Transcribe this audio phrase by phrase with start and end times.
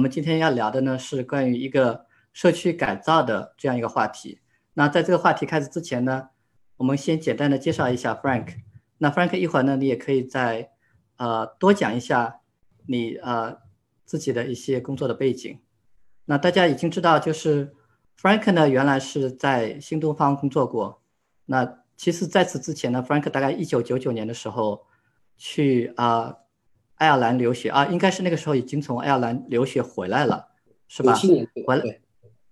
[0.00, 4.40] 我们今天要聊的呢是关于一个社区改造的这样一个话题。
[4.72, 6.30] 那在这个话题开始之前呢，
[6.78, 8.54] 我们先简单的介绍一下 Frank。
[8.96, 10.70] 那 Frank 一会儿呢，你也可以再
[11.18, 12.40] 呃多讲一下
[12.86, 13.58] 你呃
[14.06, 15.60] 自己的一些工作的背景。
[16.24, 17.74] 那大家已经知道，就是
[18.18, 21.02] Frank 呢原来是在新东方工作过。
[21.44, 24.86] 那其实在此之前呢，Frank 大概一九九九年的时候
[25.36, 26.36] 去啊。
[27.00, 30.48] 爱尔兰留学啊，应该是那个时候已经从爱尔兰留学回来了，
[30.86, 31.14] 是吧？
[31.66, 32.00] 回来，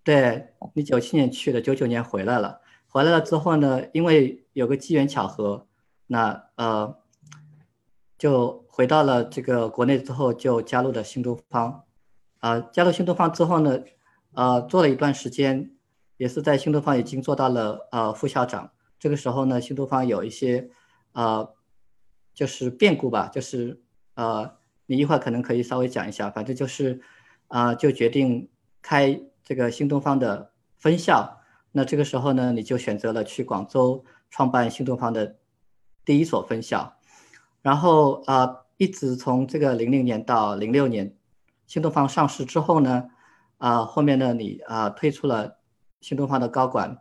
[0.02, 2.62] 对你九七年去的，九九年回来了。
[2.86, 5.66] 回来了之后呢，因为有个机缘巧合，
[6.06, 6.96] 那呃，
[8.16, 11.84] 就回到了这个国内之后，就加入了新东方。
[12.38, 13.80] 啊，加入新东方之后呢，
[14.32, 15.72] 呃，做了一段时间，
[16.16, 18.72] 也是在新东方已经做到了呃副校长。
[18.98, 20.70] 这个时候呢，新东方有一些
[21.12, 21.52] 呃，
[22.32, 23.82] 就是变故吧，就是。
[24.18, 27.00] 呃，你一会儿可能可以稍微讲一下，反正就是，
[27.46, 28.50] 啊，就决定
[28.82, 31.38] 开这个新东方的分校。
[31.70, 35.36] 那这个时候呢，你就选择了去广州创办新东方的
[36.04, 36.98] 第一所分校。
[37.62, 41.16] 然后啊，一直从这个零零年到零六年，
[41.68, 43.10] 新东方上市之后呢，
[43.58, 45.58] 啊，后面呢你啊退出了
[46.00, 46.98] 新东方的高管，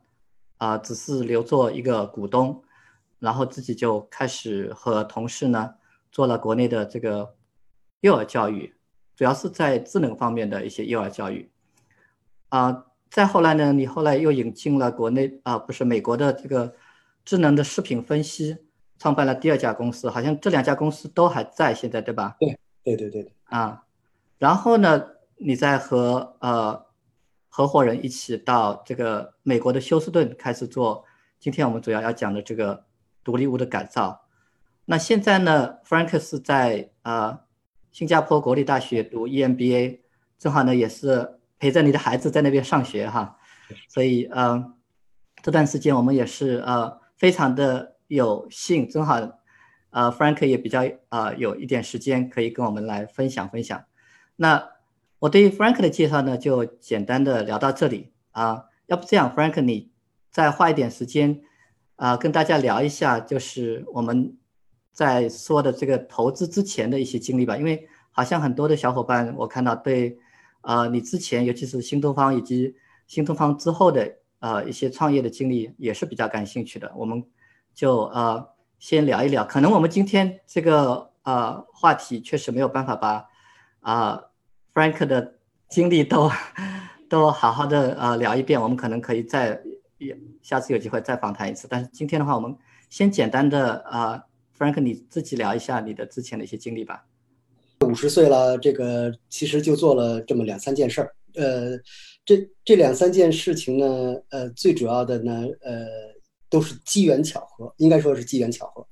[0.57, 2.61] 啊，只是留作一个股东，
[3.17, 5.73] 然后自己就开始和同事呢。
[6.17, 7.35] 做了国内的这个
[7.99, 8.73] 幼儿教育，
[9.15, 11.51] 主要是在智能方面的一些幼儿教育。
[12.49, 16.73] 啊，再后来呢，你后来又引进了国内啊，不是美国的这个
[17.23, 18.57] 智能的视频分析，
[18.97, 22.35] 创办了第二家公司，好像这两家公司都还在现在，对吧？
[22.39, 23.83] 对，对对对啊，
[24.39, 26.83] 然后呢，你再和呃
[27.47, 31.05] 合伙人一起到这个美国的休斯顿开始做，
[31.39, 32.85] 今天我们主要要讲的这个
[33.23, 34.23] 独立屋的改造。
[34.89, 37.41] 那现在呢，Frank 是在呃
[37.91, 39.99] 新加坡国立大学读 EMBA，
[40.39, 43.37] 正好呢也是陪着你的孩子在那边上学哈，
[43.89, 44.73] 所以呃
[45.43, 49.15] 这段时间我们也是呃非常的有幸，正好
[49.89, 53.83] 呃 Frank 也比较呃有一点时间可以跟我们来分享分享。
[54.37, 54.69] 那
[55.19, 59.91] 我对于 Frank 的介绍呢就简单的聊到这里啊，要不这样，Frank 你
[60.31, 61.41] 再花一点时间
[61.97, 64.37] 啊跟大家聊一下，就是我们。
[64.97, 70.17] 在说的这个投资之前的一些经历吧，因为好像很多的小伙伴我看到对，
[70.61, 72.75] 呃，你之前尤其是新东方以及
[73.05, 77.23] 新东方之后的呃一些创业的经历也是比较感兴趣的，我们
[77.75, 78.43] 就呃
[78.79, 79.45] 先聊一聊。
[79.45, 83.23] 可能我们今天这个呃话题确实没有办法把
[83.81, 84.19] 啊
[84.73, 85.35] Frank 的
[85.69, 86.27] 经历都
[87.07, 89.61] 都好好的呃聊一遍，我们可能可以再
[90.41, 91.67] 下次有机会再访谈一次。
[91.69, 92.57] 但是今天的话，我们
[92.89, 94.23] 先简单的啊。
[94.57, 97.05] Frank，你自己聊一下你的之前的一些经历吧。
[97.81, 101.15] 五十岁了，这个其实就做了这么两三件事儿。
[101.35, 101.77] 呃，
[102.25, 105.85] 这这两三件事情呢，呃，最主要的呢，呃，
[106.49, 108.87] 都是机缘巧合，应该说是机缘巧合。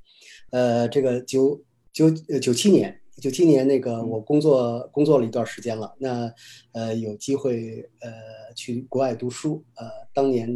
[0.51, 1.59] 呃，这个九
[1.91, 6.31] 九九七年，九七年那个我工作工作了一段时间了，那
[6.73, 8.11] 呃有机会呃
[8.55, 9.65] 去国外读书。
[9.73, 10.47] 呃，当年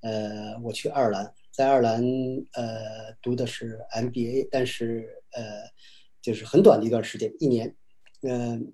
[0.00, 1.32] 呃我去爱尔兰。
[1.60, 2.02] 在爱尔兰，
[2.52, 5.42] 呃，读的是 MBA，但是呃，
[6.22, 7.76] 就是很短的一段时间，一年，
[8.22, 8.72] 嗯，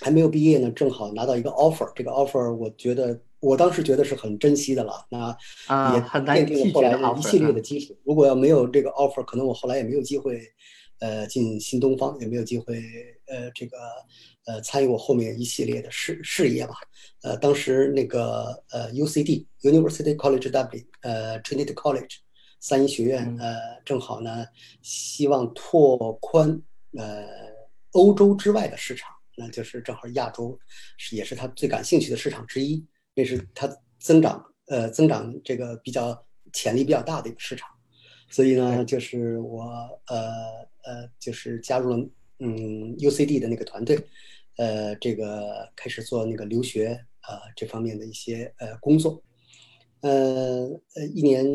[0.00, 5.28] 还没有毕业呢，正好拿到一个 offer，这个 offer 我觉得我当时觉得是很珍惜的了，那
[5.94, 7.96] 也奠定了后来一系列的基础。
[8.02, 10.40] 如果要没有这个 offer，可能我后来也没有机会，
[10.98, 12.82] 呃，进新东方，也没有机会，
[13.28, 13.76] 呃，这个。
[14.44, 16.72] 呃，参与我后面一系列的事事业吧。
[17.20, 22.16] 呃，当时那个呃，UCD University College Dublin，呃，Trinity College，
[22.58, 24.46] 三一学院，呃，正好呢，
[24.80, 26.62] 希望拓宽
[26.96, 27.26] 呃
[27.90, 30.58] 欧洲之外的市场，那就是正好亚洲
[30.96, 32.82] 是也是他最感兴趣的市场之一，
[33.14, 33.68] 那是他
[34.00, 37.68] 增长呃增长这个比较潜力比较大的一个市场，
[38.30, 39.64] 所以呢，就是我
[40.06, 40.30] 呃
[40.84, 42.08] 呃就是加入了
[42.38, 43.98] 嗯 UCD 的那个团队。
[44.56, 46.88] 呃，这个开始做那个留学
[47.20, 49.22] 啊这方面的一些呃工作，
[50.00, 51.46] 呃呃一年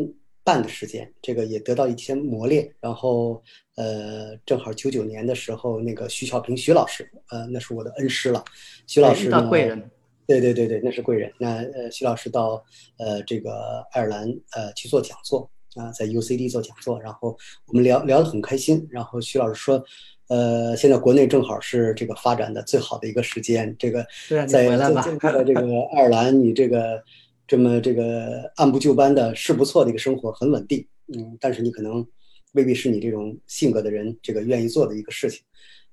[0.41, 2.74] 半的时间，这个也得到一些磨练。
[2.80, 3.44] 然后
[3.75, 8.41] 呃，正好九九年的时候，那个徐小平徐老师，呃，那是我的恩师了。
[8.88, 9.50] 徐老师呢？
[9.50, 9.91] 贵人。
[10.25, 11.29] 对对对对，那是贵人。
[11.38, 12.63] 那呃，徐老师到
[13.00, 14.25] 呃这个爱尔兰
[14.56, 17.38] 呃去做讲座啊，在 UCD 做讲座，然后
[17.68, 18.88] 我们聊聊得很开心。
[18.89, 19.83] 然后徐老师说。
[20.27, 23.75] 呃，现在国内正好是这个发展的最好的一个时间。
[23.77, 25.61] 这个在在在这个
[25.93, 27.03] 爱尔兰，你这个
[27.47, 30.85] 这么这个按部就班的是不错的一个生活，很稳定。
[31.13, 32.05] 嗯，但是你可能
[32.53, 35.41] 未必是你这种性格的人这个愿意做的一个事情。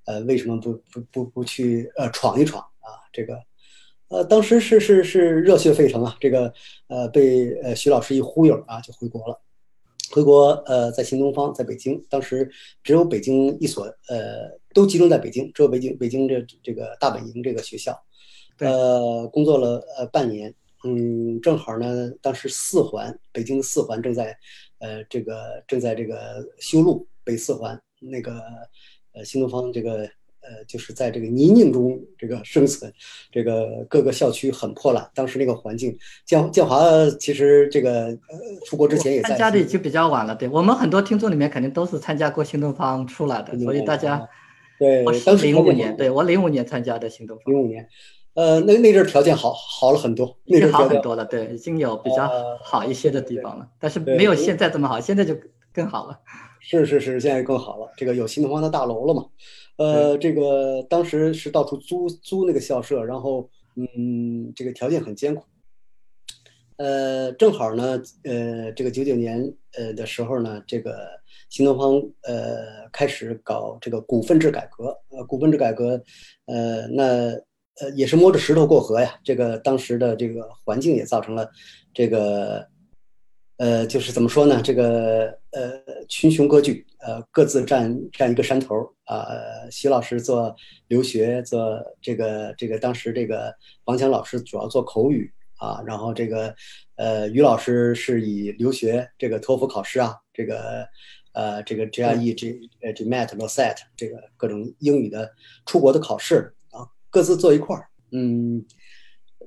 [0.05, 2.89] 呃，为什么不不不不去呃闯一闯啊？
[3.13, 3.37] 这个，
[4.07, 6.51] 呃，当时是是是热血沸腾啊，这个
[6.87, 9.39] 呃被呃徐老师一忽悠啊就回国了，
[10.11, 12.51] 回国呃在新东方在北京，当时
[12.83, 17.99] 只有北京一所呃都集中在北京，只有北京北京这这个大本营这个学校，
[18.59, 20.53] 呃工作了呃半年。
[20.83, 24.35] 嗯，正好呢，当时四环，北京的四环正在，
[24.79, 28.41] 呃，这个正在这个修路，北四环那个，
[29.13, 30.09] 呃，新东方这个，
[30.41, 32.91] 呃，就是在这个泥泞中这个生存，
[33.31, 36.81] 这个各个校区很破烂，当时那个环境，建建华
[37.19, 38.17] 其实这个，呃，
[38.65, 44.27] 出国之前也参加的已经比较晚了，对我们很多听众里面肯定都是参加过新东方出来的，所以大家，
[44.79, 47.87] 对，我是零五年，对我零五年参加的新东方，零五年。
[48.33, 52.31] 呃，那那阵儿条件好好了很多，已经好很多了，对，已经有比较
[52.63, 55.35] 好一些的地方了，但是没有现在这么好，现在就
[55.73, 56.17] 更好了。
[56.61, 59.25] 是是是，现在更好了，这个有新东方的大楼了嘛？
[59.81, 65.43] 呃，这个当时是到处租租那个校舍，然后嗯，这个条件很艰苦。
[66.77, 71.07] 呃，正好呢，呃，这个九九年呃的时候呢，这个
[71.49, 71.93] 新东方
[72.23, 76.03] 呃开始搞这个股份制改革，呃，股份制改革，
[76.45, 77.33] 呃，那。
[77.79, 79.17] 呃，也是摸着石头过河呀。
[79.23, 81.49] 这个当时的这个环境也造成了，
[81.93, 82.67] 这个，
[83.61, 84.59] 呃，就是怎么说呢？
[84.63, 85.79] 这个呃，
[86.09, 88.75] 群雄割据，呃，各自占占一个山头
[89.05, 89.27] 啊。
[89.69, 90.55] 徐老师做
[90.87, 93.53] 留学，做这个这个当时这个
[93.83, 96.55] 王强老师主要做口语啊，然后这个
[96.95, 100.87] 呃，于老师是以留学这个托福考试啊，这个
[101.33, 105.31] 呃，这个 GRE、G 呃 GMAT、LSAT 这个各种英语的
[105.67, 106.89] 出国的考试啊。
[107.11, 108.65] 各自坐一块儿，嗯，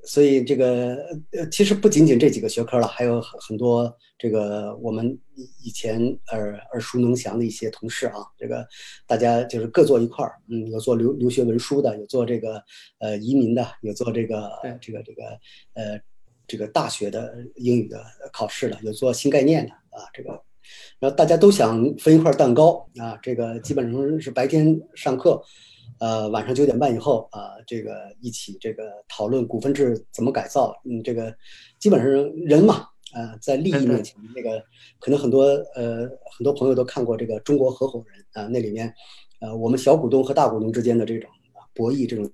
[0.05, 0.95] 所以这个
[1.31, 5.17] 呃，其实不仅仅这几个学科了，还有很很多这个我们
[5.63, 5.99] 以前
[6.31, 8.65] 耳耳熟能详的一些同事啊，这个
[9.07, 12.61] 大家就是各做一块儿，嗯，有做留留学文书的，有做这个
[12.99, 15.23] 呃移民的，有做这个这个这个
[15.73, 15.99] 呃
[16.47, 20.29] 这个大学的英语的考试的，有做新概念的啊，这个，
[20.99, 25.41] 然后大家都想分一块蛋糕啊，这个基本上是白天上课。
[25.97, 30.75] 呃，晚上九点半以后啊，这个一起这个讨论股份制怎么改造。
[30.83, 31.33] 嗯，这个
[31.79, 34.61] 基本上人嘛，呃，在利益面前，那个
[34.99, 35.43] 可能很多
[35.73, 36.01] 呃
[36.37, 38.93] 很多朋友都看过这个《中国合伙人》啊，那里面
[39.39, 41.29] 呃我们小股东和大股东之间的这种
[41.73, 42.29] 博弈，这种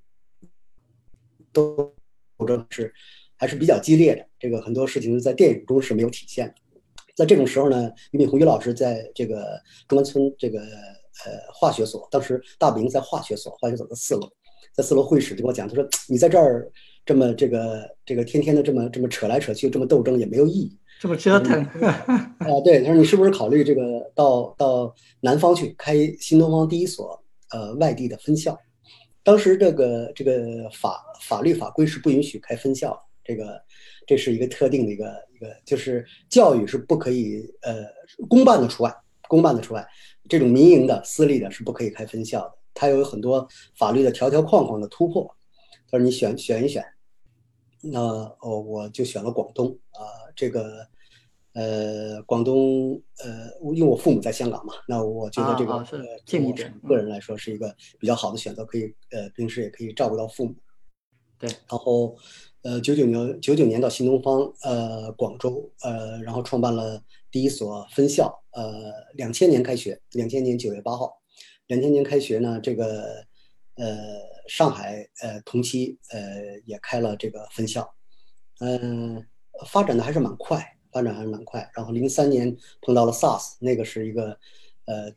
[1.54, 1.94] 斗
[2.48, 2.92] 争是
[3.36, 4.25] 还是比较激烈的。
[4.40, 6.56] 这个很多事情在电影中是没有体现的。
[7.16, 10.60] 在这种时候呢，俞敏洪俞老师在这个中关村这个。
[11.25, 14.29] 呃，化学所当时大本营在化学所，化学所的四楼，
[14.73, 16.71] 在四楼会议室就跟我讲，他说你在这儿
[17.06, 21.62] 这么这个这个天天的这么这么扯来扯去，这么斗争也没有意义，这么折腾。
[21.81, 22.27] 啊，
[22.63, 27.21] 对，他说你是不是考虑这个到到南方去开新东方第一所
[27.51, 28.57] 呃外地的分校？
[29.23, 33.62] 当时这个这个法法律法规是不允许开分校，这个
[34.07, 37.85] 这是一个特定的一个一个，就是教育是不可以呃
[38.27, 38.91] 公办的除外，
[39.27, 39.88] 公办的除外。
[40.29, 45.35] 这种民营的、私立的是不可以开分校的，它有很多法律的条条框框的突破。
[45.89, 46.83] 他说：“你选选一选。”
[47.83, 48.00] 那
[48.39, 50.00] 哦，我就选了广东啊。
[50.35, 50.88] 这个
[51.53, 55.83] 呃，广东呃，因为我父母在香港嘛，那我觉得这个
[56.25, 60.56] 近一点，个人来说是一个比较好的选择，可以呃，平时也可以照顾到父母。
[61.37, 62.16] 对，然后
[62.61, 67.04] 呃，九九年九九年到新东方呃广州呃，然后创办了。
[67.31, 71.22] 第一所分校，呃，两千年开学，两千年九月八号，
[71.68, 73.26] 两千年开学呢，这个，
[73.76, 73.96] 呃，
[74.48, 76.20] 上海，呃，同期，呃，
[76.66, 77.94] 也开了这个分校，
[78.60, 79.26] 嗯，
[79.68, 81.70] 发展的还是蛮快，发展还是蛮快。
[81.76, 84.38] 然后零三年碰到了 SARS，那个是一个，
[84.86, 85.14] 呃，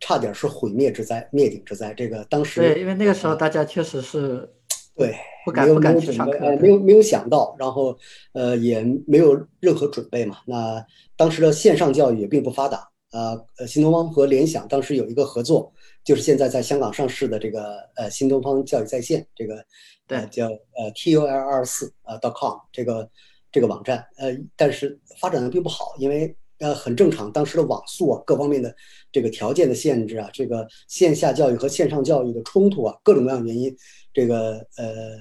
[0.00, 1.92] 差点是毁灭之灾，灭顶之灾。
[1.94, 4.52] 这个当时对，因为那个时候大家确实是。
[4.96, 7.96] 对，不敢不敢去上课，没有没有想到，然后
[8.32, 10.38] 呃也没有任何准备嘛。
[10.46, 10.84] 那
[11.16, 12.78] 当时的线上教育也并不发达
[13.10, 13.38] 啊。
[13.58, 15.72] 呃，新东方和联想当时有一个合作，
[16.02, 19.62] 就是现在在香港上市的这个呃新东方教育在线这个，
[20.06, 23.08] 对，叫呃 T U L 二四呃 dot com 这个
[23.52, 26.34] 这个网站，呃，但是发展的并不好，因为。
[26.58, 28.74] 呃，很正常，当时的网速啊，各方面的
[29.12, 33.76] 这个条件的限制啊，这个线下教育和线上教育的冲突啊，各种各样原因，
[34.10, 35.16] 这个呃，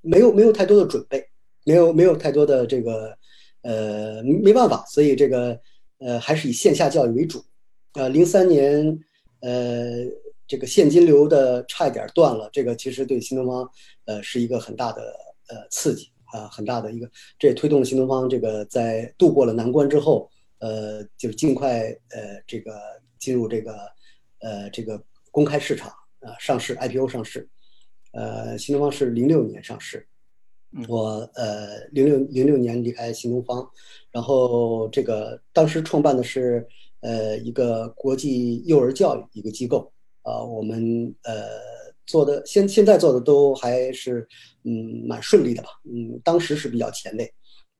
[0.00, 1.22] 没有没有太多的准备，
[1.64, 3.14] 没有没有太多的这个
[3.60, 5.60] 呃，没办法，所以这个
[5.98, 7.44] 呃，还是以线下教育为主。
[7.92, 8.98] 呃，零三年
[9.40, 10.06] 呃，
[10.46, 13.70] 这个现金流的差一点断了，这个其实对新东方
[14.06, 15.14] 呃是一个很大的
[15.48, 17.06] 呃刺激啊，很大的一个，
[17.38, 20.30] 这也推动了新东方这个在度过了难关之后。
[20.64, 22.72] 呃，就是尽快呃，这个
[23.18, 23.72] 进入这个
[24.40, 25.90] 呃这个公开市场
[26.20, 27.46] 啊，上市 IPO 上市，
[28.12, 30.08] 呃，新东方是零六年上市，
[30.72, 30.82] 嗯。
[30.88, 33.68] 我呃零六零六年离开新东方，
[34.10, 36.66] 然后这个当时创办的是
[37.00, 39.92] 呃一个国际幼儿教育一个机构
[40.22, 41.44] 啊、我们呃
[42.06, 44.26] 做的现现在做的都还是
[44.62, 47.34] 嗯蛮顺利的吧，嗯，当时是比较前卫，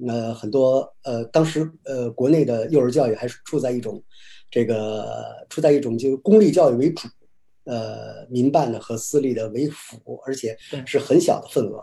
[0.06, 4.02] 呃很多呃当时呃国内的幼儿教育还是处在一种
[4.50, 7.08] 这个处在一种就公立教育为主。
[7.66, 11.82] 呃，民办的和私立的为辅，而且是很小的份额。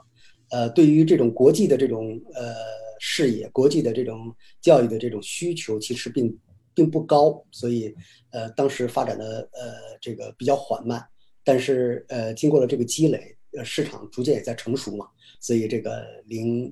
[0.51, 2.53] 呃，对于这种国际的这种呃
[2.99, 6.37] 视野、国际的这种教育的这种需求，其实并
[6.75, 7.95] 并不高，所以
[8.29, 11.03] 呃当时发展的呃这个比较缓慢。
[11.43, 15.07] 但是呃经过了这个积累，呃市场逐渐也在成熟嘛，
[15.39, 16.71] 所以这个零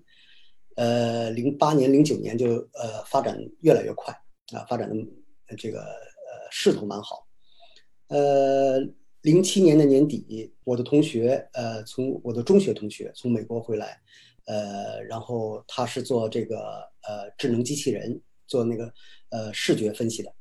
[0.80, 4.14] 呃零八年、零九年就呃发展越来越快
[4.54, 4.96] 啊，发展的
[5.58, 7.28] 这个呃势头蛮好。
[8.08, 8.80] 呃，
[9.22, 14.00] 零七年的年底，我的同学，呃，从我的中学同学从美国回来，
[14.46, 16.58] 呃，然后他是做这个
[17.06, 18.18] 呃智能机器人，
[18.48, 18.90] 做那个
[19.32, 20.34] 呃视觉分析的，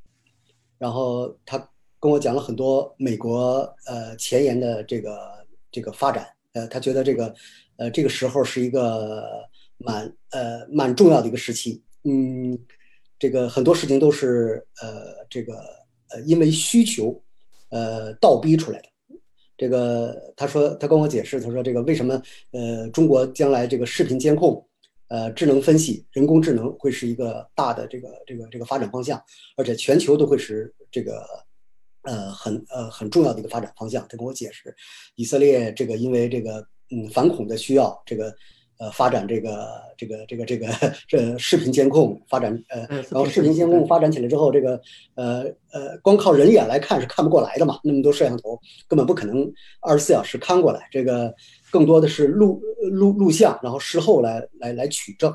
[0.78, 1.59] 然后他
[1.99, 7.35] 跟我讲了很多美国呃前沿的这个这个发展，呃，他觉得这个
[7.76, 12.58] 呃这个时候是一个蛮呃蛮重要的一个时期，嗯，
[13.18, 15.54] 这个很多事情都是呃这个
[16.11, 17.20] 呃因为需求。
[17.70, 18.88] 呃倒逼出来的。
[19.54, 24.66] 这个他说他跟我解释，他说这个为什么呃中国将来这个视频监控、
[25.08, 29.23] 呃智能分析、人工智能会是一个大的这个这个这个发展方向，
[29.54, 31.26] 而且全球都会是这个
[32.04, 34.00] 呃很呃很重要的一个发展方向。
[34.08, 34.75] 他跟我解释，
[35.16, 38.35] 以色列这个因为这个嗯反恐的需要，这个。
[38.78, 40.66] 呃，发展这个这个这个这个
[41.08, 44.80] 这视频监控发展呃，然后视频监控发展起来之后，这个
[45.16, 48.56] 呃呃，光靠人眼来看是看不过来的嘛，那么多摄像头
[48.87, 51.35] 根本不可能二十四小时看过来，这个
[51.73, 55.35] 更多的是录录录像，然后事后来来来取证，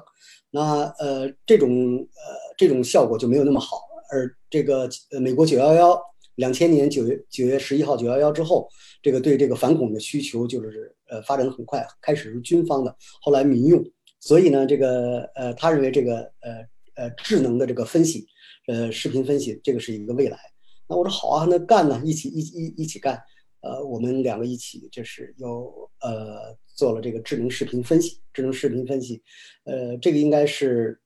[0.50, 6.01] 那呃这种呃这种效果就没有那么好，而这个呃美国九幺幺
[6.35, 8.69] 两千年九月九月十一号九幺幺之后，
[9.01, 10.95] 这个对这个反恐的需求就是。
[11.13, 13.84] 呃，发展的很快，开始是军方的，后来民用，
[14.20, 16.65] 所以呢，这个呃，他认为这个呃
[16.96, 18.25] 呃智能的这个分析，
[18.65, 20.39] 呃视频分析，这个是一个未来。
[20.88, 23.22] 那我说好啊，那干呢，一起一一一起干。
[23.62, 29.22] 呃，我们两个一起就是又呃做了这个智能视频分析，智能视频分析，
[29.65, 31.00] 呃，这个应该是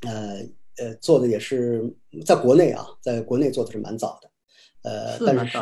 [0.00, 0.40] 呃
[0.78, 1.84] 呃做的也是
[2.26, 4.31] 在国内啊，在国内做的是蛮早的。
[4.82, 5.58] 呃，但是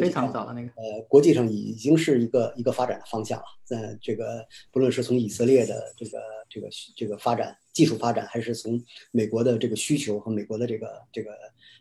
[0.00, 3.44] 非常早的那个，呃，国际上已经是一个一个发展的方向了。
[3.64, 11.30] 在这个不论是从以色列的这个这个这个发展技术发展，还是从美国的这个需求和美国的这个这个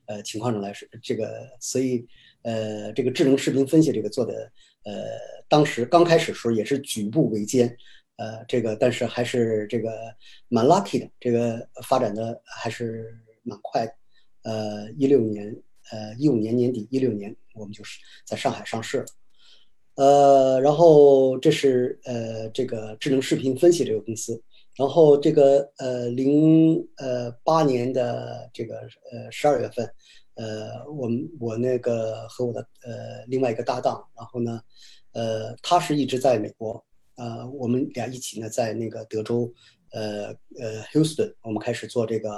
[0.06, 2.06] 呃情况上来说，这个所以
[2.44, 4.52] 呃这个智能视频分析这个做的
[4.84, 4.94] 呃
[5.50, 7.76] 当时刚开始的时候也是举步维艰，
[8.18, 10.16] 呃这个但是还是这个
[10.48, 13.94] 蛮 lucky 的，这个发展的还是蛮快的。
[14.44, 15.56] 呃，一六年。
[15.94, 19.06] 呃，一五年年底，一六年我们就是在上海上市了。
[19.96, 24.42] 呃，然后这是呃这个智能视频分析这个公司，
[24.76, 28.80] 然后这个呃零呃八年的这个
[29.12, 29.86] 呃十二月份，
[30.34, 34.60] 呃我们我那个和我的呃另外一个搭档，然后呢，
[35.12, 36.84] 呃他是一直在美国，
[37.18, 39.54] 呃我们俩一起呢在那个德州，
[39.92, 42.30] 呃呃 Houston，我们开始做这个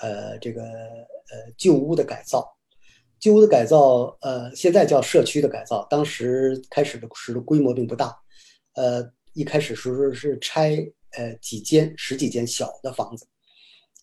[0.00, 2.54] 呃这个呃旧屋的改造。
[3.20, 5.84] 旧屋的改造，呃，现在叫社区的改造。
[5.90, 8.16] 当时开始的时候规模并不大，
[8.74, 10.76] 呃，一开始时候是拆
[11.16, 13.26] 呃几间、十几间小的房子，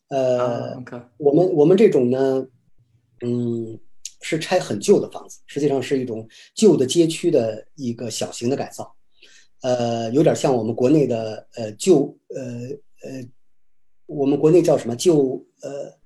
[0.10, 0.76] 呃，
[1.18, 2.46] 我们我们这种呢，
[3.22, 3.80] 嗯，
[4.22, 8.94] 是拆很旧的房子，实际上是一种旧的街区的一个小型的改造，
[9.62, 12.44] 呃，有点像我们国内的呃旧呃
[13.10, 13.26] 呃，
[14.08, 15.98] 我们国内叫什么旧呃。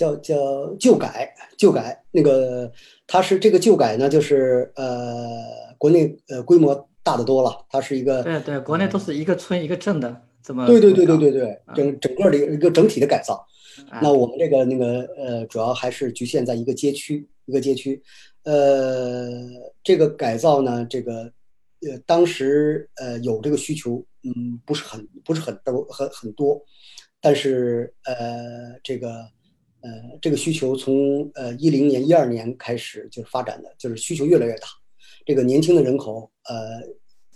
[0.00, 2.72] 叫叫旧改，旧改那个，
[3.06, 5.28] 它是这个旧改呢，就是呃，
[5.76, 13.46] 国内呃规模大得多了，它是一个对对，国内都是一个村一个镇的怎么对对对对对对，整整个的一个整体的改造。
[14.00, 18.02] 那我们这个那个呃，主要还是局限在一个街区一个街区，
[18.44, 19.28] 呃，
[19.82, 21.30] 这个改造呢，这个
[21.86, 26.58] 呃当时呃有这个需求，嗯，不是很不是很多很很多，
[27.20, 29.28] 但是呃这个。
[29.82, 34.68] 呃，这个需求从呃一零年、一二年开始就是发展的，就是需求越来越大。
[35.26, 36.80] 这个年轻的人口，呃，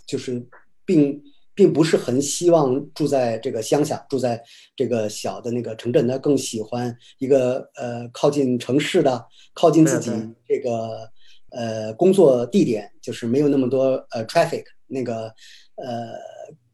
[0.05, 0.45] 就是
[0.85, 1.21] 并
[1.53, 4.43] 并不是很希望住在这个乡下，住在
[4.75, 10.11] 这个小的那个城镇，他更喜欢一个呃靠近城市的、靠近自己
[10.47, 11.09] 这个
[11.51, 15.33] 呃工作地点就是没有那么多呃 traffic，那个
[15.75, 16.11] 呃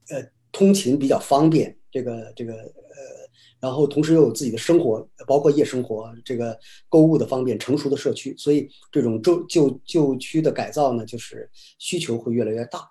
[0.10, 3.21] 呃通勤比较方便，这个这个呃，
[3.60, 6.58] 然后同时又有自己的生活，包括夜生活，这个
[6.90, 12.90] 购物的方便，成熟的社区，所以这种旧旧旧区的改造呢，就是需求会越来越大。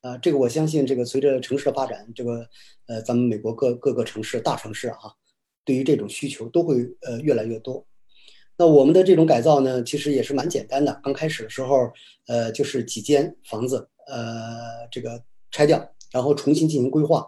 [0.00, 2.48] 啊，这个我相信，这个随着城市的发展，这个
[2.86, 4.98] 呃，咱们美国各各个城市、大城市啊，
[5.64, 7.84] 对于这种需求都会呃越来越多。
[8.56, 11.00] 那我们的这种改造呢，其实也是蛮简单的。
[11.02, 11.92] 刚开始的时候，
[12.26, 15.78] 呃，就是几间房子，呃，这个拆掉，
[16.12, 17.24] 然后重新进行规划。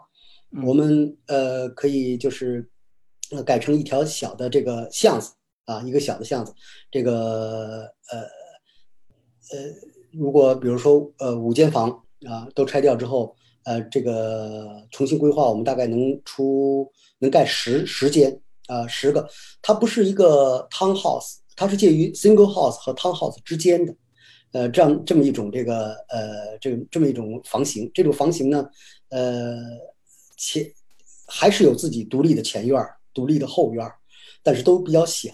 [0.65, 2.69] 我们呃可以就是
[3.31, 5.33] 呃改成一条小的这个巷子
[5.65, 6.53] 啊，一个小的巷子。
[6.91, 8.21] 这个呃
[9.53, 9.59] 呃，
[10.13, 12.03] 如果比如说呃五间房。
[12.29, 16.87] 啊，都拆掉之后，呃，这个重新规划，我们大概能出
[17.19, 19.27] 能盖十十间啊，十个。
[19.63, 23.97] 它不是一个 townhouse，它是介于 single house 和 townhouse 之间的，
[24.53, 27.91] 呃，这样这么一种这个呃，这这么一种房型。
[27.95, 28.69] 这种房型呢，
[29.09, 29.57] 呃，
[30.41, 30.73] 前
[31.27, 33.95] 还是有自己独立的前院儿、独立的后院儿，
[34.43, 35.29] 但是都比较小。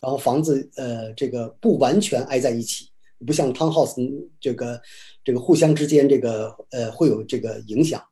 [0.00, 2.88] 然后房子呃，这个不完全挨在一起。
[3.24, 3.94] 不像 townhouse
[4.40, 4.80] 这个
[5.22, 8.02] 这个互相之间这个呃会有这个影响，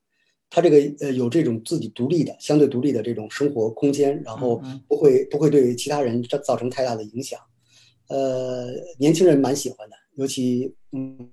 [0.49, 7.41] 它这个呃有这种自己独立的相对独立的这种生活空间，然后不会不会对其他人造造成太大的影响，
[8.07, 11.29] 呃年轻人蛮喜欢的，尤其嗯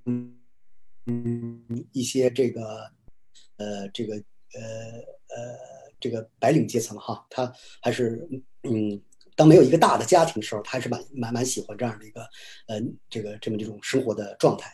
[1.06, 2.62] 嗯一些这个
[3.58, 4.20] 呃这个
[4.54, 4.62] 呃
[5.36, 5.58] 呃
[6.00, 7.52] 这个白领阶层哈，他
[7.82, 8.28] 还是
[8.64, 9.02] 嗯。
[9.38, 12.22] 当没有一个大的家庭的时候，他还是蛮蛮蛮喜欢这样的一个，
[12.68, 14.74] 呃，这个这么这种生活的状态，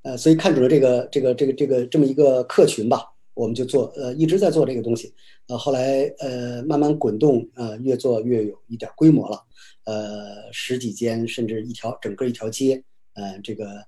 [0.00, 3.04] 呃，所以看准了这个这个这个这个这么一个客群吧，
[3.34, 5.14] 我们就做，呃，一直在做这个东西，
[5.48, 9.44] 呃，后来呃慢慢滚动，呃，越做越有一点规模了，
[9.84, 12.82] 呃，十几间甚至一条整个一条街，
[13.12, 13.84] 呃，这个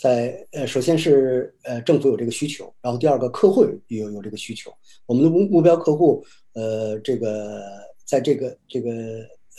[0.00, 4.72] 在呃首先是呃政府有这个需求，然后第二个客户有有这个需求，
[5.06, 7.62] 我们的目目标客户，呃，这个。
[8.08, 8.90] 在这个这个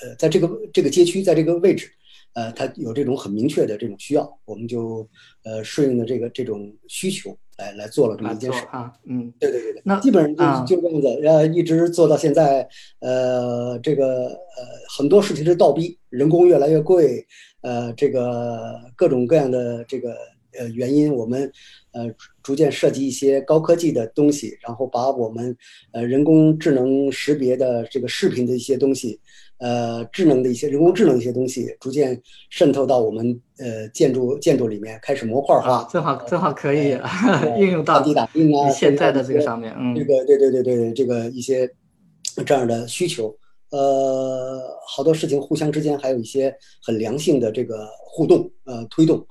[0.02, 1.88] 呃，在这个这个街区，在这个位置，
[2.40, 5.06] 呃，他有这种很明确的这种需要，我们就
[5.44, 12.66] 呃顺应的这个这种需求来来做了这么一件事啊，嗯，对对对对，那基本上就就这么子，呃，一直做到现在，
[13.00, 14.60] 呃，这个呃
[14.96, 17.28] 很多事情是倒逼，人工越来越贵，
[17.62, 20.16] 呃，这个各种各样的这个。
[20.58, 21.52] 呃，原因我们
[21.92, 22.10] 呃
[22.44, 25.56] 逐渐涉及一些高科技的东西，然后把我们
[25.92, 29.20] 呃人工智能识别的这个视频的一些东西，
[29.58, 36.98] 呃智能的一些人工智能一些东西，逐渐渗透到我们呃建筑建筑里面，开始模块化，正好正好可以
[37.60, 41.70] 应用到地打印啊现在的这个上面，嗯，这个对对对对，这个一些
[42.46, 43.36] 这样的需求，
[43.72, 49.26] 呃，好多事情互相之间还有一些很良性的这个互动，呃，推动。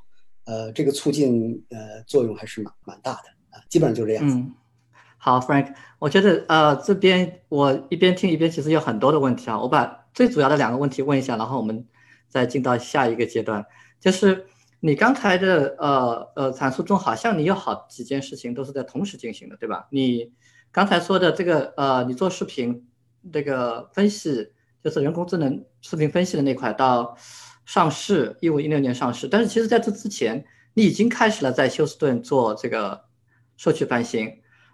[0.49, 4.35] 呃，这个促进呃作用还是蛮蛮大的啊，基本上就是这样子。
[4.35, 4.55] 嗯，
[5.19, 11.87] 好，Frank，我觉得呃这边我一边听一边其实有很多的问题啊，我把最主要的两个问题问一下，然后我们
[12.31, 13.63] 再进到下一个阶段，
[14.01, 14.47] 就是
[14.81, 19.87] 你刚才的呃呃阐述中，好像你有好几件事情都是在同时进行的，对吧？
[19.91, 20.33] 你
[20.73, 22.89] 刚才说的这个呃，你做视频
[23.31, 24.51] 这个分析，
[24.83, 27.19] 就是人工智能视频分析的那块到。
[27.69, 32.99] 上市一五一六年上市，但是其实在这之前，你已经开始了在休斯顿做这个
[33.59, 34.27] 社区翻新，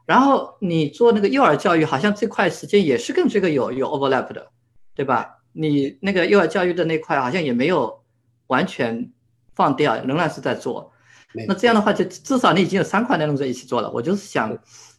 [0.07, 4.47] 然后你做那个幼儿教育，好像这块时间也是跟这个有有 overlap 的，
[4.95, 5.39] 对吧？
[5.51, 8.05] 你那个幼儿教育的那块好像也没有
[8.47, 9.11] 完全
[9.57, 10.93] 放掉，仍然是在做。
[11.49, 13.91] 那这样的话，就至少你已经有三块内容在一起做了。
[13.91, 14.57] 我就是想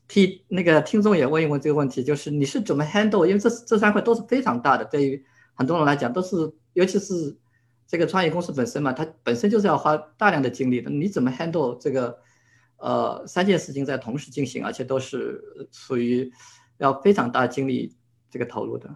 [0.10, 3.26] 替那个听众也问一问这个问题，就是你是怎么 handle？
[3.26, 6.36] 因为这这三块都是非常大的，对于很多人来讲都是，
[6.74, 7.38] 尤其是。
[7.88, 10.90] 这个创业公司本身嘛，它本身就是要花大量的精力的。
[10.90, 12.18] 你怎么 handle 这个
[12.78, 15.40] 呃三件事情在同时进行，而且都是
[15.72, 16.32] 属于
[16.80, 17.96] 要非常大精力
[18.30, 18.90] 这个投入的？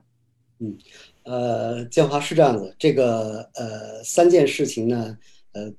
[0.58, 0.78] 嗯，
[1.24, 5.18] 呃，建华是这样子，这个呃三件事情呢，
[5.54, 5.72] 呃，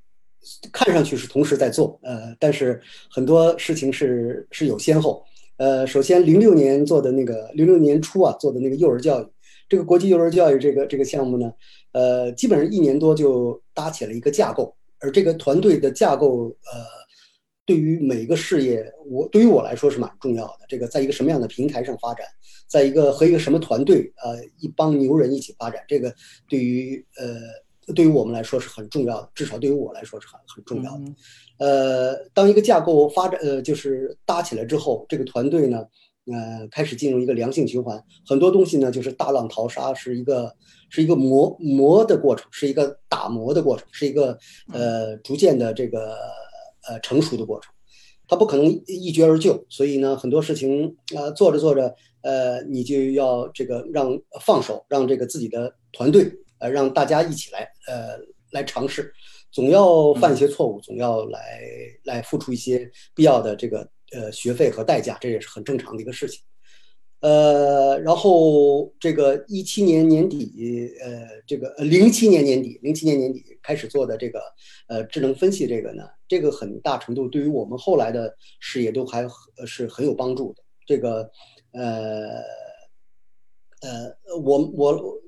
[0.72, 5.24] 看上去是同时在做，呃，但是很多事情是是有先后。
[5.56, 9.26] 呃，首先零六年做的那个零六年初啊做的那个幼儿教育，
[9.68, 11.52] 这个国际幼儿教育这个这个项目呢。
[11.92, 16.84] 呃，基本上一年多就搭起了一个架构，而这个团队的架构，呃，
[17.64, 20.60] 对于每个事业，我对于我来说是蛮重要的。
[20.68, 22.26] 这个在一个什么样的平台上发展，
[22.66, 26.14] 在一个和一个什么团队，呃，一帮牛人一起发展，这个
[26.48, 31.04] 对于呃，对于我们来说是很重要的，至少对于我来说是很很重要的。
[31.58, 35.84] 呃，当一个架构发展，呃，就是搭起来之后，这个团队呢，
[36.26, 38.02] 呃，开始进入一个良性循环。
[38.26, 40.54] 很多东西呢，就是大浪淘沙，是一个
[40.88, 44.38] 是一个磨磨的过程，是一个打磨的过程，是一个
[44.72, 46.16] 呃逐渐的这个
[46.88, 47.72] 呃成熟的过程。
[48.28, 56.30] 它不可能一决而就，所以呢，很多事情呃，做着做着，呃，你就要这个让放手，让这个自己的团队，
[56.60, 58.16] 呃，让大家一起来，呃，
[58.52, 59.12] 来尝试，
[59.50, 61.58] 总要犯一些错误，总要来
[62.04, 66.40] 来付出一些必要的这个呃学费和代价，这也是很正常的一个事情。
[67.20, 74.40] 呃，然后这个一七年年底，呃，这个零七年年底，零七年年底开始做的这个
[74.88, 79.28] 呃智能分析这个呢，这个很大程度对于我们后来的事业都还
[79.66, 80.62] 是很有帮助的。
[80.86, 81.30] 这个
[81.72, 82.40] 呃
[83.82, 85.20] 呃，我我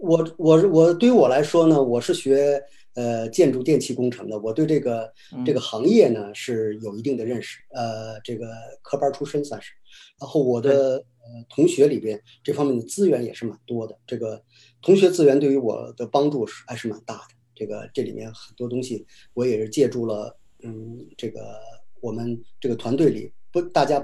[0.00, 2.60] 我我我对于我来说呢，我是学
[2.96, 5.12] 呃建筑电气工程的，我对这个
[5.44, 8.48] 这个行业呢是有一定的认识，呃，这个
[8.82, 9.70] 科班出身算是。
[10.18, 11.04] 然后我的。
[11.28, 13.98] 呃，同学里边这方面的资源也是蛮多的。
[14.06, 14.40] 这个
[14.80, 17.34] 同学资源对于我的帮助是还是蛮大的。
[17.52, 19.04] 这个这里面很多东西
[19.34, 21.58] 我也是借助了，嗯，这个
[22.00, 23.98] 我们这个团队里不大家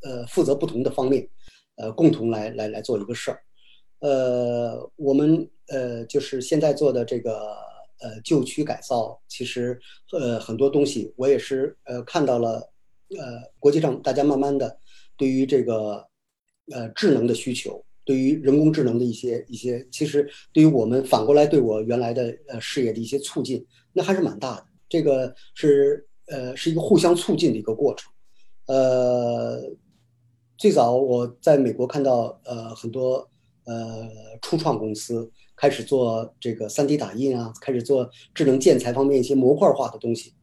[0.00, 1.28] 呃负责不同的方面，
[1.76, 3.42] 呃，共同来来来做一个事儿。
[3.98, 7.58] 呃，我们呃就是现在做的这个
[8.04, 9.80] 呃旧区改造，其实
[10.12, 12.72] 呃很多东西我也是呃看到了，
[13.18, 14.78] 呃，国际上大家慢慢的
[15.16, 16.06] 对于这个。
[16.72, 23.62] 呃，智能的需求对于人工智能的一些一些，其实对于我们反过来对我原来的呃事业的一些促进，
[23.92, 24.66] 那还是蛮大的。
[24.88, 28.10] 这个是呃是一个互相促进的一个过程。
[28.64, 29.60] 呃，
[30.56, 33.28] 最早我在美国看到呃很多
[33.66, 34.08] 呃
[34.40, 40.34] 初创公司开始做这个 3D 打印啊，开始做智能建材方面一些模块化的东西。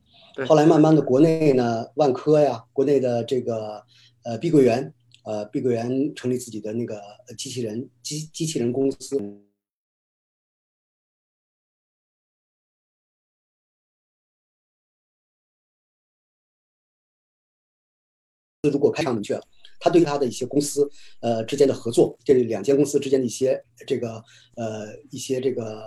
[0.48, 3.84] 后来慢慢的，国内呢万科呀，国内的这个
[4.24, 4.94] 呃碧桂园。
[5.24, 7.00] 呃，碧桂园成立自己的那个
[7.38, 9.16] 机器人机机器人公司。
[18.64, 19.44] 如果开上明确了，
[19.82, 20.90] 他对他的一些公司
[21.20, 24.24] 呃之间的合作，这两间公司之间的一些这个
[24.56, 25.84] 呃一些这个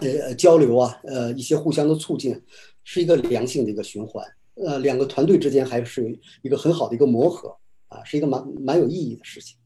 [0.00, 2.42] 呃交流啊，呃一些互相的促进，
[2.82, 4.26] 是一个良性的一个循环。
[4.54, 7.56] 呃，两个团队之间还是一个很好的一个磨合。
[7.92, 9.58] 啊，是一个蛮蛮有意义的事情。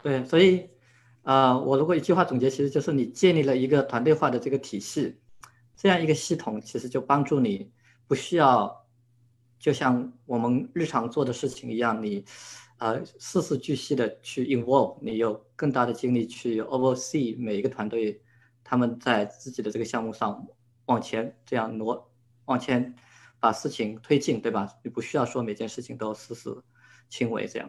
[0.00, 0.68] 对，所以，
[1.24, 5.16] 呃，我如果一句话总结，其实就是你建立了一个团队化的这个体系，
[5.76, 7.72] 这样一个系统，其实就帮助你
[8.06, 8.85] 不需要，
[9.66, 12.24] 就像我们日常做的事情一样，你，
[12.78, 18.22] 呃，事事俱细的去 involve，你有更大的精力去 oversee 每一个团队，
[18.62, 20.46] 他们在自己的这个项目上
[20.84, 22.08] 往前这样挪，
[22.44, 22.94] 往前
[23.40, 24.68] 把事情推进，对吧？
[24.84, 26.62] 你不需要说每件事情都事事。
[27.08, 27.68] 亲为这样，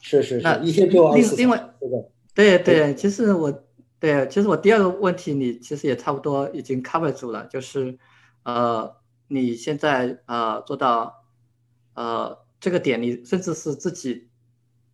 [0.00, 1.74] 是是是，一些就另另外，
[2.34, 3.52] 对对，其实我
[4.00, 7.98] 对，其实我第二个问题你其实也差不多已经 cover 住了，就是
[8.44, 8.96] 呃，
[9.28, 11.25] 你现在呃做到
[11.96, 14.30] 呃这个点，你甚至是自己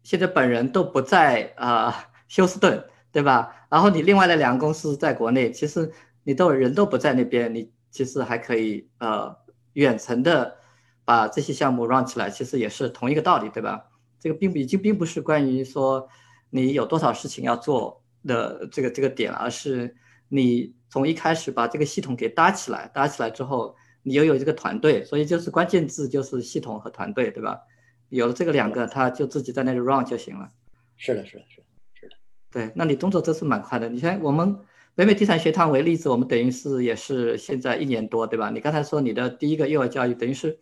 [0.03, 3.67] 现在本人都不在啊休斯顿，对吧？
[3.69, 5.93] 然后你另外的两个公司在国内，其实
[6.25, 9.37] 你都人都不在那边，你其实还可以呃
[9.75, 10.57] 远程的。
[11.05, 13.91] 把这些项目 run 起来，其实也是同一个道理，对吧？
[14.21, 16.09] 这个并不已经并不是关于说
[16.49, 19.97] 你有多少事情要做的这个这个点，而是
[20.29, 27.61] 你从一开始把这个系统给搭起来，搭起来之后，你又有这个团队，所以就是关键字就是系统和团队，对吧？
[28.09, 30.49] 有了这个两个，他就自己在那里 run 就行了。
[30.97, 32.17] 是的，是的，是的，是的。
[32.51, 33.89] 对，那你动作真是蛮快的。
[33.89, 34.57] 你看我们
[34.95, 38.51] 北美地产学堂为例子，我们等于是也是现在一年多，对吧？
[38.51, 40.59] 你刚才说你的第一个幼儿教育等于是。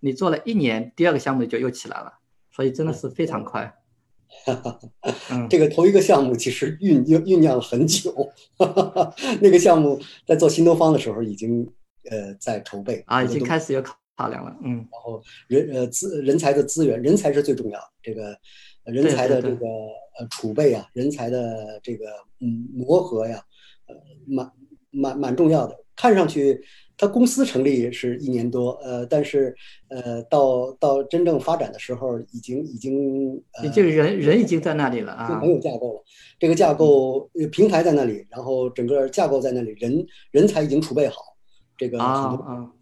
[0.00, 2.18] 你做了一年，第二个项目就又起来了，
[2.50, 3.74] 所以真的是非常快。
[5.48, 8.30] 这个头一个项目其实酝酝酝酿了很久，
[9.40, 11.66] 那个项目在做新东方的时候已经
[12.10, 14.56] 呃在筹备啊，已经开始有考考量了。
[14.62, 18.36] 嗯，然后人呃资人才的资源，人才是最重要的，这个
[18.84, 19.66] 人才的这个
[20.18, 22.06] 呃储备啊，人才的这个
[22.40, 23.42] 嗯磨合呀，
[23.86, 23.94] 呃
[24.26, 24.52] 蛮
[24.90, 26.62] 蛮蛮重要的，看上去。
[26.96, 29.52] 他公司成立是一年多，呃，但是，
[29.88, 36.04] 呃，到到真正发展的时候，已经已经，呃，就人人已经在那里了啊，就很有架构了。
[36.38, 41.33] 这个架构平台在那里，然后整个架构在那里，人人才已经储备好，
[41.76, 42.72] 这个啊啊。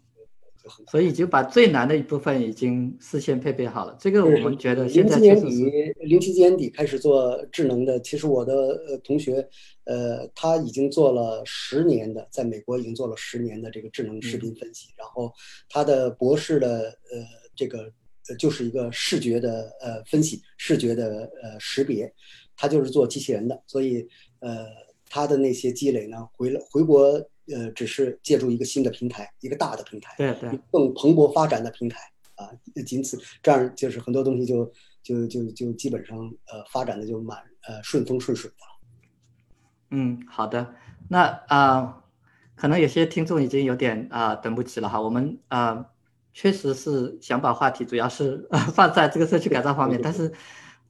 [0.87, 3.97] 所以已经把最难的一部分已经事先配备好了。
[3.99, 7.99] 这个我们觉得现在零七年底，零七年底开始做智能的。
[7.99, 8.53] 其实我的
[8.87, 9.45] 呃同学，
[9.83, 14.87] 呃，他已经做了十年的，在美国已经做了十年的这个智能视频分析。
[14.97, 15.33] 然后
[15.67, 17.25] 他的博士的呃
[17.57, 17.91] 这个
[18.29, 22.09] 呃就是一个视觉的呃分析，视觉的呃识别，
[22.55, 24.07] 他就是做机器人的，所以
[24.39, 24.65] 呃
[25.09, 31.99] 他的那些积累呢，回了回国呃只是借助一个新的平台，一个大的平台，对对，更蓬勃发展的平台
[32.35, 32.49] 啊，
[32.85, 36.17] 仅此这样就是很多东西就就就就基本上
[36.51, 38.55] 呃发展的就蛮呃顺风顺水的。
[39.91, 40.75] 嗯，好的，
[41.09, 41.99] 那啊。
[42.55, 45.87] 可能有些听众已经有点啊等不及了哈，我们啊
[46.33, 50.31] 确实是想把话题主要是 放在这个社区改造方面，但是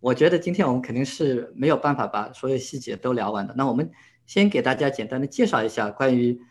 [0.02, 3.54] 我觉得今天我们肯定是没有办法把所有细节都聊完的。
[3.58, 3.90] 那我们
[4.34, 6.42] 先给大家简单的介绍一下关于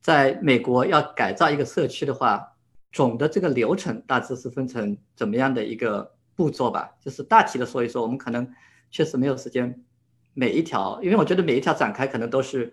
[0.00, 2.56] 在美国要改造一个社区的话，
[2.92, 8.00] 总的这个流程大致是分成怎么样的一个步骤吧，就是大体的说一说。
[8.00, 8.50] 我们可能
[8.90, 9.84] 确实没有时间
[10.32, 12.72] 每一条，因为我觉得每一条展开可能都是。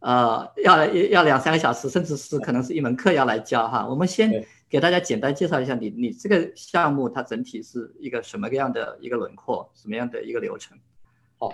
[0.00, 3.88] 呃，要要两三个小时，甚至是可能是一门课要来教哈。
[3.88, 10.76] 我们先给大家简单介绍一下你你这个项目它整体是一个什么样的一个轮廓，什么样的一个流程？
[11.38, 11.48] 好，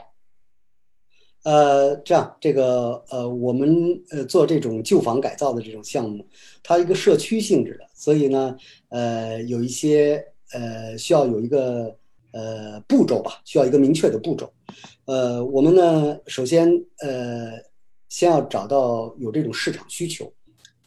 [1.43, 6.27] 呃，这样这个呃，我们呃做这种旧房改造的这种项目，
[6.63, 8.57] 它一个社区性质的，所以呢，
[8.89, 11.97] 呃，有一些呃需要有一个
[12.33, 14.53] 呃步骤吧，需要一个明确的步骤。
[15.07, 16.71] 呃，我们呢，首先
[17.03, 17.53] 呃。
[18.11, 20.33] 先要找到有这种市场需求、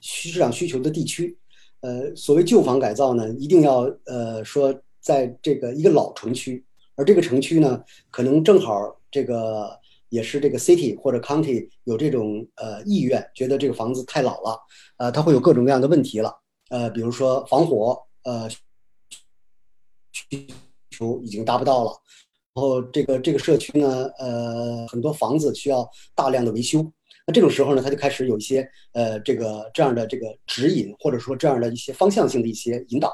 [0.01, 1.37] 市场需求的地区。
[1.79, 6.61] 呃，所谓旧房改造呢，一定要呃说在这个一个老城区，
[6.95, 8.73] 而这个城区呢，可能正好
[9.09, 9.69] 这个
[10.13, 14.60] 也是这个 city 或者 county 有这种呃意愿，觉得这个房子太老了，
[14.97, 16.32] 呃，它会有各种各样的问题了。
[16.69, 18.47] 呃，比如说防火，呃，
[20.12, 20.47] 需
[20.91, 21.91] 求已经达不到了。
[22.54, 26.80] 然后这个这个社区呢，呃，很多房子需要大量的维修。
[27.26, 33.12] 那这种时候呢，他就开始有一些呃，这个这样的这个指引，或者说这样的一些方向性的一些引导。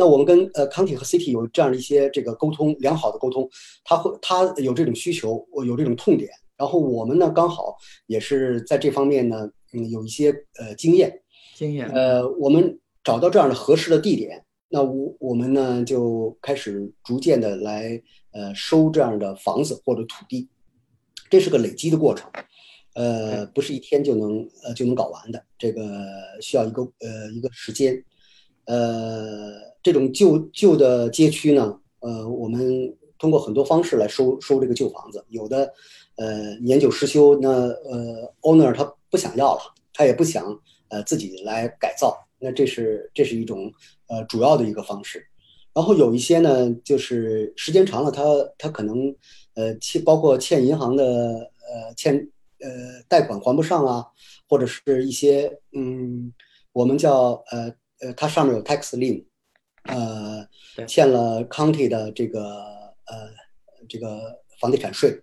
[0.00, 3.46] 那我们跟呃康体和 CT 有这样的一些这个沟通，良好的沟通，
[3.84, 11.20] 他会他有这种需求，有这种痛点，然后我们呢刚好也是在这方面呢，嗯，有一些呃经验，
[11.54, 20.48] 经验，呃，我们找到这样的合适的地点，那我我们呢就开始逐渐的来呃收这样的房子或者土地，
[21.28, 22.26] 这是个累积的过程。
[22.94, 25.82] 呃，不是一天就能呃就能搞完的，这个
[26.40, 28.02] 需要一个呃一个时间。
[28.70, 29.52] 呃，
[29.82, 35.72] 这种旧旧的街区呢，呃，我们通过很多方式来收收这个旧房子，有的
[36.16, 39.60] 呃年久失修，那呃 owner 他不想要了，
[39.92, 40.44] 他也不想
[40.88, 43.72] 呃自己来改造，那这是这是一种
[44.06, 45.26] 呃主要的一个方式。
[45.74, 48.22] 然后有一些呢，就是时间长了，他
[48.56, 49.14] 他可能
[49.54, 52.30] 呃欠包括欠银行的呃欠。
[52.62, 54.04] 呃，贷款还不上啊，
[54.46, 56.30] 或者是一些嗯，
[56.74, 59.24] 我们叫呃呃，它上面有 tax lien，
[59.84, 60.46] 呃，
[60.86, 62.42] 欠了 county 的这个
[63.06, 63.28] 呃
[63.88, 65.20] 这个房地产税，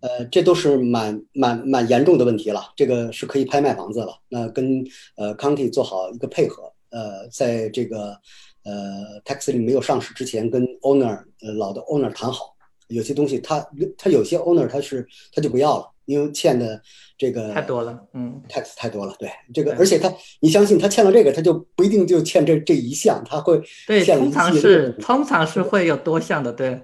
[0.00, 2.72] 呃，这都是蛮蛮蛮严重的问题了。
[2.76, 4.18] 这个是可以拍卖房子了。
[4.28, 4.84] 那跟
[5.16, 8.18] 呃 county 做好一个配合，呃，在这个
[8.64, 12.56] 呃 tax lien 没有上市之前，跟 owner 呃老的 owner 谈好，
[12.88, 13.66] 有些东西他
[13.96, 15.90] 他有些 owner 他是他就不要了。
[16.08, 16.80] 因为欠的
[17.18, 19.30] 这个太多了，嗯，tax 太多了，对。
[19.52, 26.80] 这个，而且他，你相信他欠了这个，他就不一定就欠这这一项，他会对，通常是通常是会有多项的，对，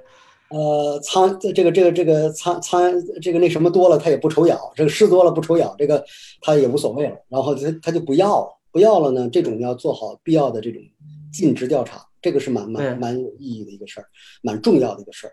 [0.51, 6.05] 呃，仓这个这个这个仓仓这个那什么多了，他也不愁咬，这个事多了不愁咬，这个
[6.43, 10.83] 他也无所谓了，然后他他就不要了，不要了呢，这种要做好必要的这种
[11.33, 14.07] 尽职调查，这个是蛮蛮蛮有意义的一个事儿，
[14.43, 15.33] 蛮重要的一个事儿。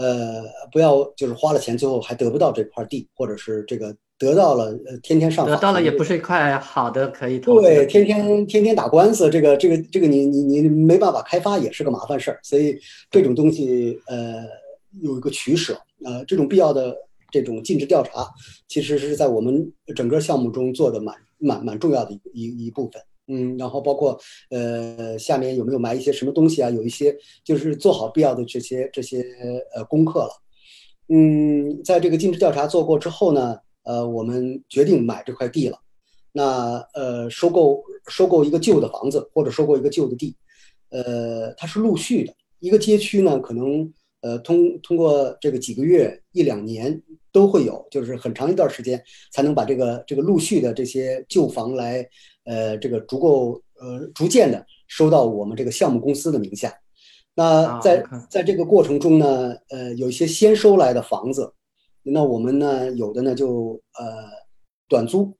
[0.00, 12.40] 呃，不要就是花了钱，最后还得不到这块地，或者是这个得到了，呃，天天上得到了也不是一块好的可以投对，天天天天打官司，这个这个这个你你你没办法开发，也是个麻烦事儿。
[12.42, 12.78] 所以
[13.10, 14.46] 这种东西，呃，
[15.02, 16.96] 有一个取舍，呃，这种必要的
[17.30, 18.26] 这种尽职调查，
[18.68, 23.02] 其实是在我们整个项目中做的蛮蛮蛮重要的一一一部分。
[23.30, 24.18] 嗯，然后包括
[24.50, 26.68] 呃，下面有没有埋一些什么东西啊？
[26.68, 29.24] 有一些就是做好必要的这些这些
[29.74, 30.32] 呃功课了。
[31.08, 35.78] 嗯，在这个尽职调查做过之后呢，呃，我们决定买这块地了。
[36.32, 40.36] 那呃，收购收购一个旧的房子或者收购一个旧的地，
[40.90, 42.34] 呃，它是陆续的。
[42.60, 52.08] 一个街区呢，可能呃通通过这个几个月一两年都会有，就是很长一段时间才能把这个这个陆续的这些旧房来。
[52.44, 56.74] 呃，这个足够呃，逐渐的收到我们这个项目公司的名下。
[57.34, 61.52] 那在在这个过程中呢，呃，有一些先收来的房子，
[62.02, 64.04] 那我们呢，有的呢就呃
[64.88, 65.36] 短租，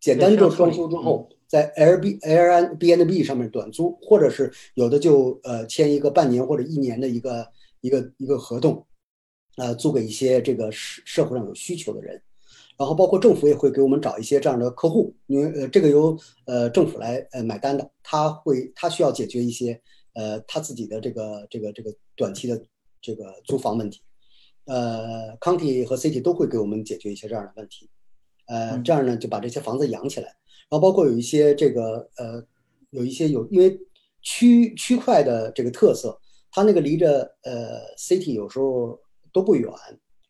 [0.00, 7.46] 简单做装修之后，在 L B L B N B 上面短租，或者是有的就呃签一个半年或者一年的一个
[7.80, 8.84] 一个一个合同，
[9.56, 12.20] 呃租给一些这个社社会上有需求的人，
[12.78, 19.80] 然后包括政府也会给我们找一些这样的客户，因为呃这个由呃政府来呃买单的，他会他需要解决一些
[20.14, 22.60] 呃他自己的这个这个这个短期的
[23.00, 24.00] 这个租房问题，
[24.64, 27.90] 呃 County 和 City 都会给我们解决一些这样的问题，
[28.46, 30.26] 呃这样呢就把这些房子养起来。
[30.70, 32.42] 然后包括有一些这个呃，
[32.90, 33.78] 有一些有因为
[34.22, 36.18] 区区块的这个特色，
[36.50, 38.98] 它那个离着呃 city 有时候
[39.32, 39.70] 都不远。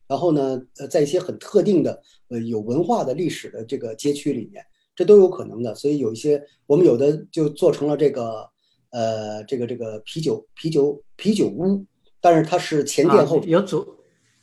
[0.07, 4.63] 然后呢，呃，在一些很特定的呃有文化的历史的这个街区里面，
[4.95, 5.73] 这都有可能的。
[5.75, 8.47] 所以有一些我们有的就做成了这个
[8.91, 11.85] 呃这个这个啤酒啤酒啤酒屋，
[12.21, 13.85] 但是它是前店后有主。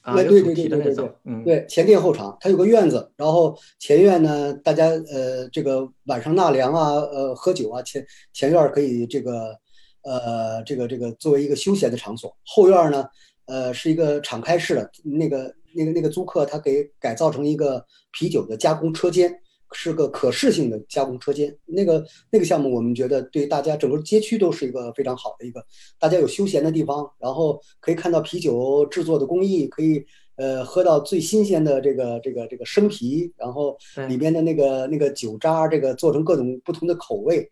[0.02, 9.54] 对对对对对对对，嗯，对前店后厂，它有个院子，然后前院呢，大家呃这个晚上纳凉啊，呃喝酒啊，前前院可以这个
[10.02, 13.04] 呃这个这个作为一个休闲的场所，后院呢
[13.50, 19.34] 呃是一个敞开式的，那个那个那个租客他给改造成一个啤酒的加工车间。
[19.72, 25.64] 是个可视性的加工车间，那个那个项目，我们觉得对大家整个街区都是一个非常好的一个，
[25.96, 37.48] 大家有休闲的地方，然后可以看到啤酒制作的工艺，可以呃喝到最新鲜的这个这个这个生啤，然后里边的那个那个酒渣，这个做成各种不同的口味，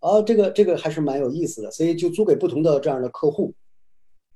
[0.00, 3.52] 啊，这个这个还是蛮有意思的，所以就租给不同的这样的客户，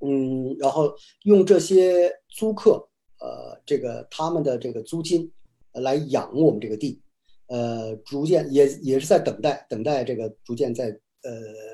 [0.04, 2.88] 嗯，然后用这些租客，
[3.20, 5.30] 呃，这个他们的这个租金
[5.72, 7.00] 来养我们这个地。
[7.46, 10.86] 呃，逐渐也也是在等待，等待这个逐渐在
[11.22, 11.30] 呃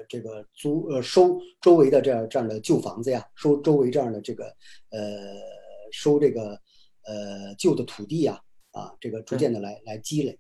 [0.09, 4.47] 这个租呃收周围的这样这样的旧房子呀，收周围这样的这个
[4.91, 5.01] 呃
[5.93, 6.51] 收这个
[7.05, 8.41] 呃旧的土地呀，
[8.73, 10.37] 啊，这个逐渐的来来积累，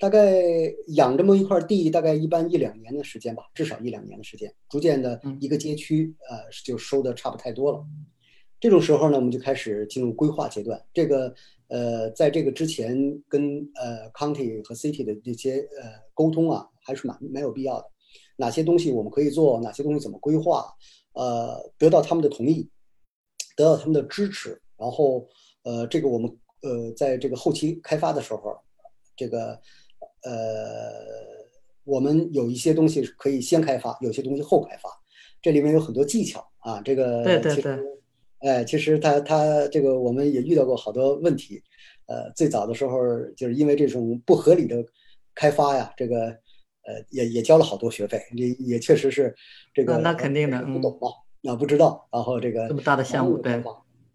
[0.00, 0.42] 大概
[0.88, 7.84] 养这么一块地，大概一般一两年的时间吧，至少一两年的时间，逐渐的一个街区呃就收的差不太多了。
[8.58, 10.82] 这种时候呢，我们就开始进入规划阶段。
[10.94, 11.34] 这个，
[11.68, 17.86] 呃，在这个之前跟呃 county 和 city 的这些呃沟通啊，还是蛮蛮有必要的。
[18.36, 20.64] 哪些东西我们可以做，哪些东西怎么规划，
[21.12, 22.70] 呃，得到他们的同意，
[23.54, 24.60] 得到他们的支持。
[24.78, 25.28] 然后，
[25.62, 28.56] 呃，这个我们呃在这个后期开发的时候，
[29.14, 29.60] 这个
[30.24, 30.30] 呃
[31.84, 34.90] 我们有一些东西可以先开发，有些东西后开发。
[35.42, 37.78] 这里面有很多技巧啊，这个对对对。
[38.40, 41.62] 哎，其实他他这个我们也遇到过好多问题，
[42.06, 42.98] 呃，最早的时候
[43.36, 44.84] 就是因为这种不合理的
[45.34, 49.34] 开发呀，这个呃也也交了好多学费，也也确实是
[49.74, 53.62] 这个那肯定的，不懂嘛，啊不知道，然后这个这么大的项目对。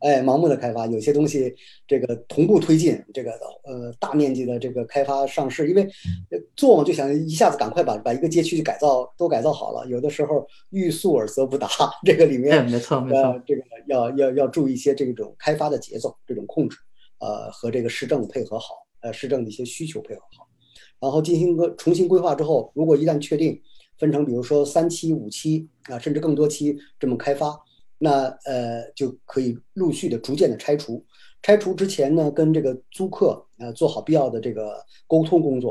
[0.06, 1.52] 哎，盲目的开发，有些东西
[1.88, 3.32] 这个同步推进，这个
[3.64, 5.90] 呃大面积的这个开发上市，因为
[6.56, 11.68] 做嘛就想一下子赶快把把一个街区改造都改造好了，有的时候欲速而则不达，
[12.06, 16.78] 这个里面没错没错，这个要要要注意一些这种开发的节奏，这种控制，
[17.18, 20.48] 呃和这个市政配合好，呃市政的一些需求配合好，
[21.00, 23.60] 然后进行个重新规划之后，如果一旦确定
[23.98, 27.60] 分成比如说三期、五期啊，甚至更多期这么开发。
[28.06, 28.12] 那
[28.52, 31.04] 呃就可以陆续的、逐渐的拆除。
[31.42, 35.64] 拆除之前呢，跟这个租客呃做好必要的这个沟通工作。